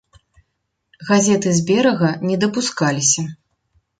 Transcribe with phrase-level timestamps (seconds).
[1.09, 3.27] Газеты з берага не дапускаліся.